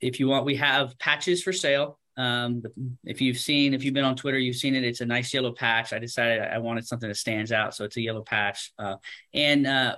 [0.01, 1.99] if you want, we have patches for sale.
[2.19, 2.63] Um,
[3.05, 4.85] if you've seen, if you've been on Twitter, you've seen it.
[4.85, 5.93] It's a nice yellow patch.
[5.93, 8.73] I decided I wanted something that stands out, so it's a yellow patch.
[8.79, 8.97] Uh,
[9.35, 9.97] and uh,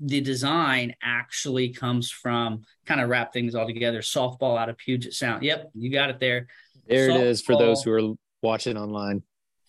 [0.00, 4.00] the design actually comes from kind of wrap things all together.
[4.00, 5.42] Softball out of Puget Sound.
[5.42, 6.48] Yep, you got it there.
[6.86, 9.22] There softball, it is for those who are watching online.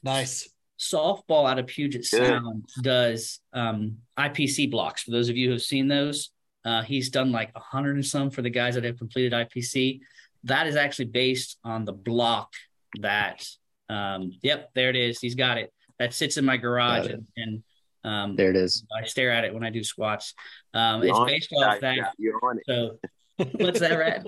[0.03, 0.49] Nice.
[0.77, 5.03] Softball out of Puget Sound does um, IPC blocks.
[5.03, 6.31] For those of you who've seen those,
[6.65, 10.01] uh, he's done like a hundred and some for the guys that have completed IPC.
[10.43, 12.51] That is actually based on the block
[12.99, 13.47] that.
[13.87, 15.19] Um, yep, there it is.
[15.19, 15.71] He's got it.
[15.99, 17.63] That sits in my garage and, and
[18.05, 18.85] um, there it is.
[18.95, 20.33] I stare at it when I do squats.
[20.73, 21.97] Um, it's based off that.
[21.97, 22.63] Yeah, you're on it.
[22.67, 22.99] So
[23.63, 24.25] what's that, Rat?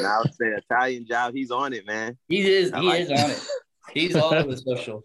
[0.00, 1.34] now say Italian job.
[1.34, 2.16] He's on it, man.
[2.28, 2.72] He is.
[2.72, 3.18] I he like is it.
[3.18, 3.46] on it.
[3.92, 5.02] He's all over social.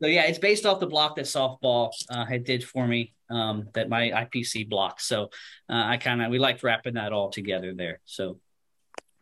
[0.00, 3.12] So yeah, it's based off the block that softball uh, had did for me.
[3.28, 5.00] Um, that my IPC block.
[5.00, 5.24] So
[5.68, 8.00] uh, I kind of we liked wrapping that all together there.
[8.06, 8.38] So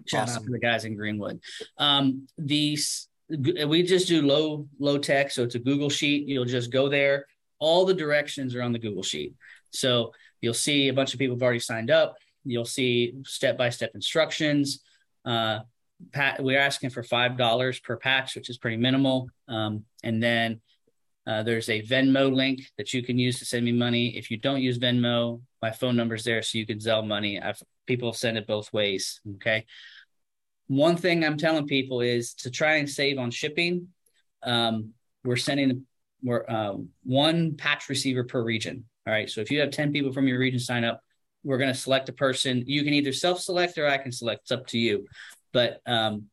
[0.07, 0.42] shout awesome.
[0.42, 1.40] out to the guys in Greenwood.
[1.77, 6.29] Um, these we just do low low tech, so it's a Google sheet.
[6.29, 7.27] You'll just go there
[7.59, 9.35] all the directions are on the Google Sheet.
[9.71, 12.16] So you'll see a bunch of people have already signed up.
[12.44, 14.83] You'll see step by step instructions.
[15.25, 15.61] Uh,
[16.12, 19.29] Pat, we're asking for five dollars per patch, which is pretty minimal.
[19.49, 20.61] Um, and then
[21.27, 24.16] uh, there's a Venmo link that you can use to send me money.
[24.16, 27.40] If you don't use Venmo, my phone number is there, so you can Zelle money.
[27.40, 29.21] I've, people send it both ways.
[29.35, 29.66] Okay.
[30.68, 33.88] One thing I'm telling people is to try and save on shipping.
[34.42, 34.92] Um,
[35.25, 35.87] we're sending
[36.22, 38.85] we're uh, one patch receiver per region.
[39.07, 39.31] All right.
[39.31, 41.00] So if you have 10 people from your region sign up,
[41.44, 42.64] we're going to select a person.
[42.66, 44.42] You can either self select or I can select.
[44.42, 45.07] It's up to you.
[45.52, 46.24] But, um,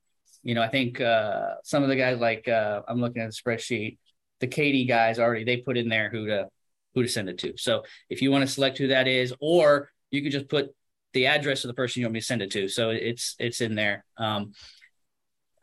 [0.44, 3.36] you know, I think uh, some of the guys, like uh, I'm looking at the
[3.36, 3.98] spreadsheet,
[4.40, 6.50] the Katie guys already, they put in there who to
[6.94, 7.54] who to send it to.
[7.58, 10.74] So if you want to select who that is, or you can just put
[11.14, 12.68] the address of the person you want me to send it to.
[12.68, 14.06] So it's it's in there.
[14.18, 14.54] Um,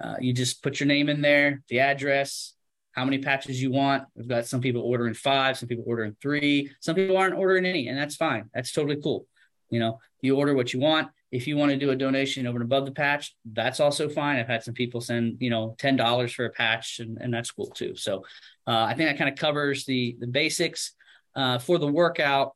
[0.02, 2.54] uh, you just put your name in there, the address,
[2.92, 4.04] how many patches you want.
[4.14, 7.88] We've got some people ordering five, some people ordering three, some people aren't ordering any,
[7.88, 8.50] and that's fine.
[8.54, 9.26] That's totally cool.
[9.70, 11.08] You know, you order what you want.
[11.30, 14.38] If you want to do a donation over and above the patch, that's also fine.
[14.38, 17.50] I've had some people send, you know, ten dollars for a patch, and, and that's
[17.50, 17.96] cool too.
[17.96, 18.24] So
[18.66, 20.92] uh, I think that kind of covers the the basics
[21.34, 22.54] uh, for the workout.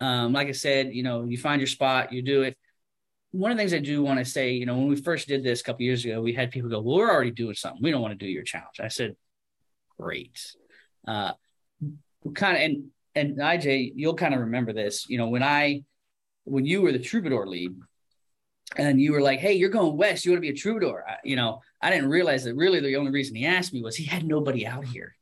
[0.00, 2.56] Um, like I said, you know, you find your spot, you do it.
[3.32, 5.44] One of the things I do want to say, you know, when we first did
[5.44, 7.82] this a couple years ago, we had people go, "Well, we're already doing something.
[7.82, 9.14] We don't want to do your challenge." I said,
[9.98, 10.38] "Great."
[11.06, 11.32] Uh,
[12.34, 15.08] kind of, and and IJ, you'll kind of remember this.
[15.08, 15.84] You know, when I
[16.44, 17.74] when you were the troubadour lead,
[18.76, 20.24] and you were like, "Hey, you're going west.
[20.24, 22.96] You want to be a troubadour?" I, you know, I didn't realize that really the
[22.96, 25.14] only reason he asked me was he had nobody out here.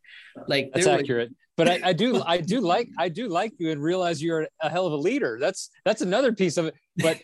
[0.49, 1.33] Like that's accurate.
[1.57, 4.69] but I, I, do, I do like, I do like you and realize you're a
[4.69, 5.39] hell of a leader.
[5.41, 6.75] That's that's another piece of it.
[6.97, 7.21] But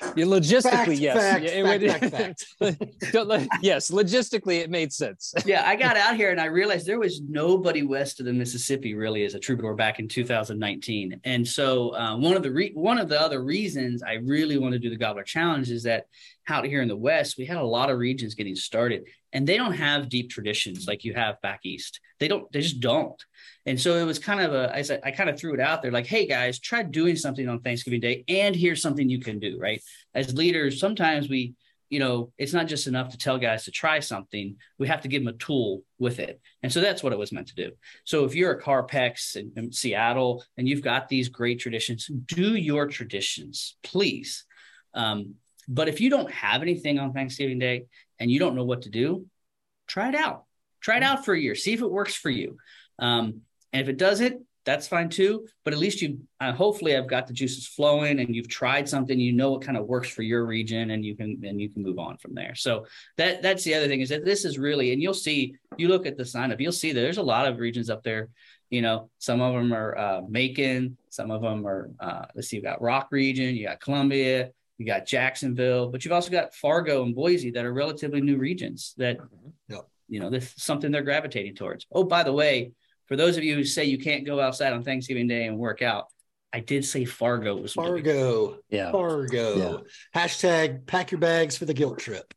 [0.00, 1.16] logistically, Fact, yes.
[1.18, 1.44] fact,
[1.82, 5.34] Yeah, fact, would- Don't yes, logistically, it made sense.
[5.46, 8.94] yeah, I got out here and I realized there was nobody west of the Mississippi
[8.94, 11.20] really as a troubadour back in 2019.
[11.24, 14.72] And so uh, one of the re- one of the other reasons I really want
[14.72, 16.06] to do the Gobbler Challenge is that
[16.48, 19.56] out here in the West, we had a lot of regions getting started, and they
[19.56, 22.00] don't have deep traditions like you have back east.
[22.20, 22.50] They don't.
[22.52, 23.22] They just don't.
[23.66, 24.74] And so it was kind of a.
[24.74, 27.48] I said I kind of threw it out there like, hey guys, try doing something
[27.48, 29.58] on Thanksgiving Day, and here's something you can do.
[29.60, 29.82] Right?
[30.14, 31.54] As leaders, sometimes we
[31.90, 34.56] you know, it's not just enough to tell guys to try something.
[34.78, 36.40] We have to give them a tool with it.
[36.62, 37.70] And so that's what it was meant to do.
[38.04, 42.56] So if you're a Carpex in, in Seattle and you've got these great traditions, do
[42.56, 44.44] your traditions, please.
[44.94, 45.34] Um,
[45.68, 47.84] but if you don't have anything on Thanksgiving Day
[48.18, 49.26] and you don't know what to do,
[49.86, 50.44] try it out.
[50.80, 51.54] Try it out for a year.
[51.54, 52.56] See if it works for you.
[52.98, 55.46] Um, and if it doesn't, that's fine too.
[55.64, 59.18] But at least you, uh, hopefully, I've got the juices flowing, and you've tried something.
[59.18, 61.82] You know what kind of works for your region, and you can and you can
[61.82, 62.54] move on from there.
[62.54, 62.84] So
[63.16, 65.54] that that's the other thing is that this is really, and you'll see.
[65.78, 68.02] You look at the sign up, you'll see that there's a lot of regions up
[68.02, 68.28] there.
[68.68, 71.90] You know, some of them are uh, Macon, some of them are.
[71.98, 76.12] Uh, let's see, you got Rock region, you got Columbia, you got Jacksonville, but you've
[76.12, 79.74] also got Fargo and Boise that are relatively new regions that, mm-hmm.
[79.74, 79.88] Yep.
[80.08, 81.86] you know, this something they're gravitating towards.
[81.92, 82.72] Oh, by the way,
[83.06, 85.82] for those of you who say you can't go outside on Thanksgiving Day and work
[85.82, 86.06] out,
[86.52, 87.86] I did say Fargo was one.
[87.86, 88.58] Fargo.
[88.70, 88.92] Yeah.
[88.92, 89.82] Fargo.
[90.14, 92.32] Hashtag pack your bags for the guilt trip.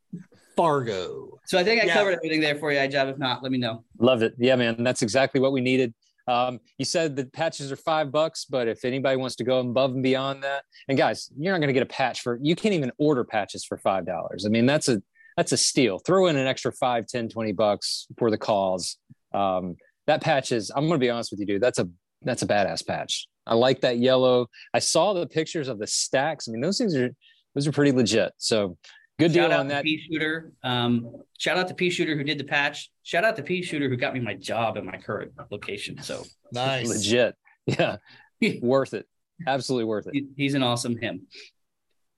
[0.58, 1.40] Fargo.
[1.46, 1.94] So I think I Yeah.
[1.94, 3.08] covered everything there for you, I Job.
[3.08, 3.86] If not, let me know.
[4.00, 4.34] Love it.
[4.38, 4.84] Yeah, man.
[4.84, 5.94] That's exactly what we needed.
[6.32, 9.92] Um, you said the patches are five bucks, but if anybody wants to go above
[9.92, 12.74] and beyond that, and guys, you're not going to get a patch for, you can't
[12.74, 14.46] even order patches for $5.
[14.46, 15.02] I mean, that's a,
[15.36, 16.00] that's a steal.
[16.00, 18.98] Throw in an extra five, 10, 20 bucks for the cause.
[19.34, 19.76] Um,
[20.08, 21.62] that patch is, I'm going to be honest with you, dude.
[21.62, 21.90] That's a,
[22.22, 23.28] that's a badass patch.
[23.46, 24.48] I like that yellow.
[24.74, 26.48] I saw the pictures of the stacks.
[26.48, 27.10] I mean, those things are,
[27.56, 28.32] those are pretty legit.
[28.38, 28.78] So
[29.22, 29.84] good deal Shout out on to that.
[29.84, 30.52] P Shooter.
[30.64, 32.92] Um, shout out to P Shooter who did the patch.
[33.04, 36.02] Shout out to P Shooter who got me my job in my current location.
[36.02, 36.88] So Nice.
[36.88, 37.36] Legit.
[37.66, 37.98] Yeah.
[38.62, 39.08] worth it.
[39.48, 40.14] Absolutely worth it.
[40.14, 41.28] he- he's an awesome him.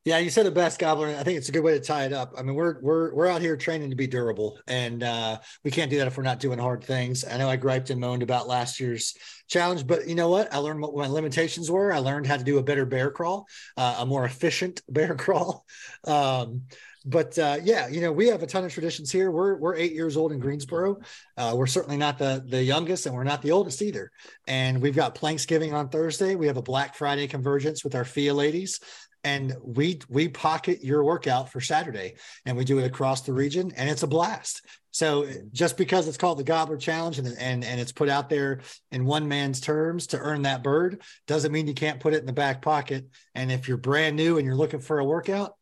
[0.06, 1.08] Yeah, you said the best gobbler.
[1.08, 2.34] I think it's a good way to tie it up.
[2.38, 5.90] I mean, we're we're we're out here training to be durable, and uh, we can't
[5.90, 7.24] do that if we're not doing hard things.
[7.24, 9.16] I know I griped and moaned about last year's
[9.48, 10.54] challenge, but you know what?
[10.54, 11.94] I learned what my limitations were.
[11.94, 13.46] I learned how to do a better bear crawl,
[13.78, 15.64] uh, a more efficient bear crawl.
[16.04, 16.64] Um,
[17.06, 19.32] but uh, yeah, you know, we have a ton of traditions here.
[19.32, 21.00] We're we're eight years old in Greensboro.
[21.38, 24.12] Uh, we're certainly not the the youngest, and we're not the oldest either.
[24.48, 26.36] And we've got Thanksgiving on Thursday.
[26.36, 28.80] We have a Black Friday convergence with our FIA ladies
[29.24, 33.72] and we we pocket your workout for Saturday and we do it across the region
[33.76, 34.62] and it's a blast.
[34.92, 38.62] So just because it's called the Gobbler Challenge and and and it's put out there
[38.92, 42.26] in one man's terms to earn that bird doesn't mean you can't put it in
[42.26, 43.08] the back pocket.
[43.34, 45.56] And if you're brand new and you're looking for a workout,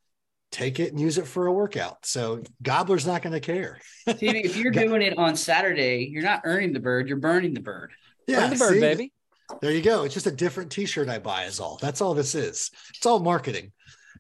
[0.51, 2.05] take it and use it for a workout.
[2.05, 3.79] So Gobbler's not going to care.
[4.17, 7.61] See, if you're doing it on Saturday, you're not earning the bird, you're burning the
[7.61, 7.91] bird.
[8.27, 8.79] Burn the bird, see?
[8.79, 9.13] baby.
[9.61, 10.03] There you go.
[10.03, 11.77] It's just a different t-shirt I buy is all.
[11.81, 12.71] That's all this is.
[12.95, 13.71] It's all marketing.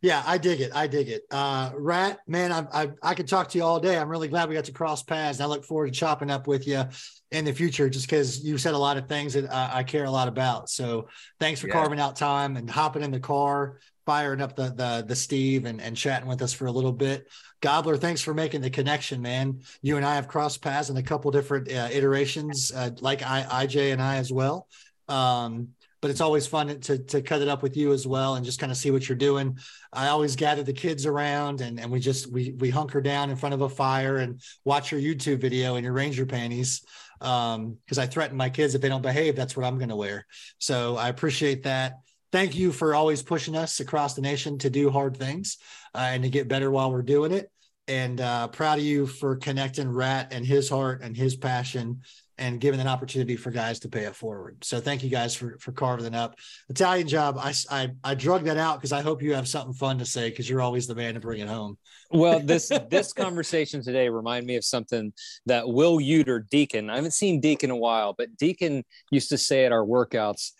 [0.01, 0.71] Yeah, I dig it.
[0.73, 1.21] I dig it.
[1.29, 3.97] Uh, Rat, man, I, I I could talk to you all day.
[3.99, 5.39] I'm really glad we got to cross paths.
[5.39, 6.83] I look forward to chopping up with you
[7.29, 10.05] in the future, just because you said a lot of things that I, I care
[10.05, 10.69] a lot about.
[10.69, 11.07] So
[11.39, 11.73] thanks for Yeah.
[11.73, 13.77] carving out time and hopping in the car,
[14.11, 17.29] firing up the the the Steve and and chatting with us for a little bit.
[17.61, 19.61] Gobbler, thanks for making the connection, man.
[19.81, 23.65] You and I have crossed paths in a couple different uh, iterations, uh, like I,
[23.65, 24.67] IJ and I as well.
[25.07, 25.69] Um,
[26.01, 28.59] but it's always fun to to cut it up with you as well and just
[28.59, 29.57] kind of see what you're doing.
[29.93, 33.37] I always gather the kids around and and we just we we hunker down in
[33.37, 36.81] front of a fire and watch your YouTube video in your ranger panties.
[37.21, 39.95] Um, because I threaten my kids if they don't behave, that's what I'm going to
[39.95, 40.25] wear.
[40.57, 41.99] So I appreciate that.
[42.31, 45.57] Thank you for always pushing us across the nation to do hard things
[45.93, 47.51] uh, and to get better while we're doing it.
[47.87, 52.01] And uh, proud of you for connecting Rat and his heart and his passion
[52.41, 54.57] and giving an opportunity for guys to pay it forward.
[54.63, 56.35] So thank you guys for for carving it up.
[56.69, 57.37] Italian job.
[57.37, 60.29] I I, I drug that out because I hope you have something fun to say
[60.29, 61.77] because you're always the man to bring it home.
[62.09, 65.13] Well, this this conversation today remind me of something
[65.45, 66.89] that Will Uter Deacon.
[66.89, 70.51] I haven't seen Deacon in a while, but Deacon used to say at our workouts.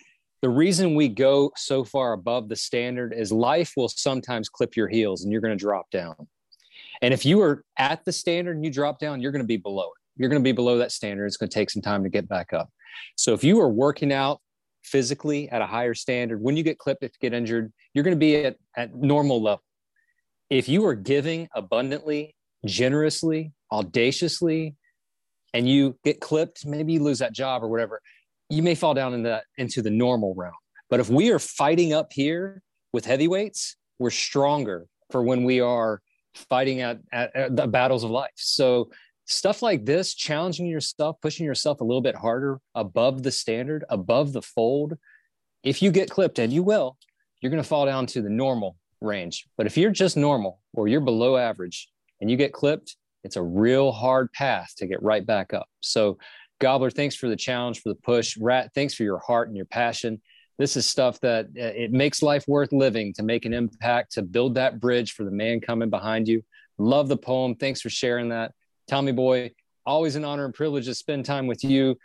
[0.42, 4.88] The reason we go so far above the standard is life will sometimes clip your
[4.88, 6.16] heels and you're going to drop down.
[7.02, 9.58] And if you are at the standard and you drop down, you're going to be
[9.58, 11.26] below it you're going to be below that standard.
[11.26, 12.70] It's going to take some time to get back up.
[13.16, 14.40] So if you are working out
[14.84, 18.16] physically at a higher standard, when you get clipped, if you get injured, you're going
[18.16, 19.64] to be at, at normal level.
[20.50, 22.36] If you are giving abundantly,
[22.66, 24.76] generously, audaciously,
[25.54, 28.02] and you get clipped, maybe you lose that job or whatever,
[28.52, 30.54] you may fall down in that into the normal realm.
[30.90, 36.02] But if we are fighting up here with heavyweights, we're stronger for when we are
[36.36, 38.32] fighting at, at, at the battles of life.
[38.36, 38.90] So
[39.26, 44.34] stuff like this, challenging yourself, pushing yourself a little bit harder above the standard, above
[44.34, 44.98] the fold.
[45.64, 46.98] If you get clipped, and you will,
[47.40, 49.46] you're going to fall down to the normal range.
[49.58, 51.90] But if you're just normal or you're below average
[52.20, 55.68] and you get clipped, it's a real hard path to get right back up.
[55.80, 56.18] So,
[56.62, 58.38] Gobbler, thanks for the challenge, for the push.
[58.38, 60.22] Rat, thanks for your heart and your passion.
[60.60, 64.22] This is stuff that uh, it makes life worth living to make an impact, to
[64.22, 66.44] build that bridge for the man coming behind you.
[66.78, 67.56] Love the poem.
[67.56, 68.54] Thanks for sharing that.
[68.88, 69.52] Tommy Boy,
[69.88, 71.98] always an honor and privilege to spend time with you.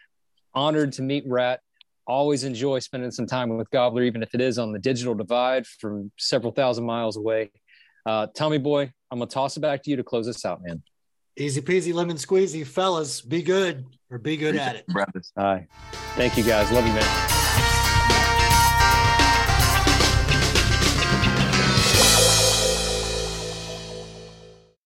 [0.54, 1.60] Honored to meet Rat.
[2.06, 5.66] Always enjoy spending some time with Gobbler, even if it is on the digital divide
[5.66, 7.50] from several thousand miles away.
[8.06, 10.82] Uh, Tommy Boy, I'm gonna toss it back to you to close this out, man.
[11.36, 13.20] Easy peasy, lemon squeezy, fellas.
[13.20, 15.32] Be good or be good at it, brothers.
[15.36, 15.66] All right.
[16.14, 16.70] Thank you, guys.
[16.70, 17.35] Love you, man.